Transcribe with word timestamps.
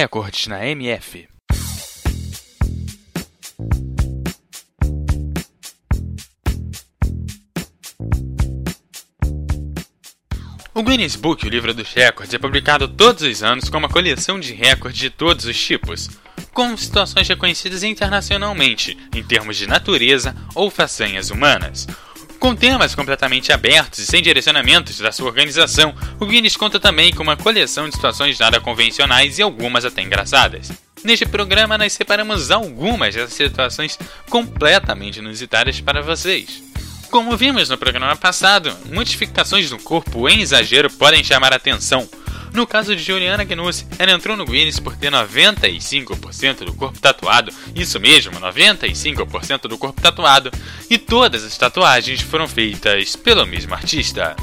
Recordes 0.00 0.46
na 0.46 0.64
MF. 0.64 1.28
O 10.72 10.84
Guinness 10.84 11.16
Book, 11.16 11.44
o 11.44 11.50
livro 11.50 11.74
dos 11.74 11.92
recordes, 11.92 12.32
é 12.32 12.38
publicado 12.38 12.86
todos 12.86 13.24
os 13.24 13.42
anos 13.42 13.68
com 13.68 13.78
uma 13.78 13.88
coleção 13.88 14.38
de 14.38 14.54
recordes 14.54 15.00
de 15.00 15.10
todos 15.10 15.46
os 15.46 15.60
tipos, 15.60 16.08
com 16.52 16.76
situações 16.76 17.26
reconhecidas 17.26 17.82
internacionalmente, 17.82 18.96
em 19.12 19.24
termos 19.24 19.56
de 19.56 19.66
natureza 19.66 20.32
ou 20.54 20.70
façanhas 20.70 21.30
humanas. 21.30 21.88
Com 22.48 22.56
temas 22.56 22.94
completamente 22.94 23.52
abertos 23.52 23.98
e 23.98 24.06
sem 24.06 24.22
direcionamentos 24.22 24.98
da 24.98 25.12
sua 25.12 25.26
organização, 25.26 25.94
o 26.18 26.24
Guinness 26.24 26.56
conta 26.56 26.80
também 26.80 27.12
com 27.12 27.22
uma 27.22 27.36
coleção 27.36 27.86
de 27.86 27.94
situações 27.94 28.38
nada 28.38 28.58
convencionais 28.58 29.38
e 29.38 29.42
algumas 29.42 29.84
até 29.84 30.00
engraçadas. 30.00 30.72
Neste 31.04 31.26
programa, 31.26 31.76
nós 31.76 31.92
separamos 31.92 32.50
algumas 32.50 33.14
dessas 33.14 33.34
situações 33.34 33.98
completamente 34.30 35.18
inusitadas 35.18 35.78
para 35.82 36.00
vocês. 36.00 36.62
Como 37.10 37.36
vimos 37.36 37.68
no 37.68 37.76
programa 37.76 38.16
passado, 38.16 38.74
modificações 38.90 39.70
no 39.70 39.78
corpo 39.78 40.26
em 40.26 40.40
exagero 40.40 40.90
podem 40.90 41.22
chamar 41.22 41.52
a 41.52 41.56
atenção. 41.56 42.08
No 42.52 42.66
caso 42.66 42.94
de 42.94 43.02
Juliana 43.02 43.44
Gnussi, 43.44 43.86
ela 43.98 44.12
entrou 44.12 44.36
no 44.36 44.44
Guinness 44.44 44.80
por 44.80 44.96
ter 44.96 45.10
95% 45.10 46.64
do 46.64 46.74
corpo 46.74 46.98
tatuado, 46.98 47.52
isso 47.74 48.00
mesmo, 48.00 48.32
95% 48.32 49.62
do 49.62 49.78
corpo 49.78 50.00
tatuado, 50.00 50.50
e 50.90 50.98
todas 50.98 51.44
as 51.44 51.56
tatuagens 51.56 52.20
foram 52.20 52.48
feitas 52.48 53.14
pelo 53.16 53.46
mesmo 53.46 53.74
artista. 53.74 54.36